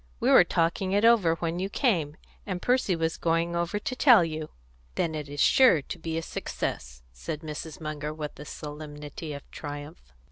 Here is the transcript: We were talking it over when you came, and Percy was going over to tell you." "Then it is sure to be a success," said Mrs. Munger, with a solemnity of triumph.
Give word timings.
We 0.19 0.31
were 0.31 0.43
talking 0.43 0.93
it 0.93 1.05
over 1.05 1.35
when 1.35 1.59
you 1.59 1.69
came, 1.69 2.17
and 2.43 2.59
Percy 2.59 2.95
was 2.95 3.17
going 3.17 3.55
over 3.55 3.77
to 3.77 3.95
tell 3.95 4.25
you." 4.25 4.49
"Then 4.95 5.13
it 5.13 5.29
is 5.29 5.39
sure 5.39 5.83
to 5.83 5.99
be 5.99 6.17
a 6.17 6.23
success," 6.23 7.03
said 7.13 7.41
Mrs. 7.41 7.79
Munger, 7.79 8.11
with 8.11 8.39
a 8.39 8.45
solemnity 8.45 9.31
of 9.31 9.47
triumph. 9.51 10.11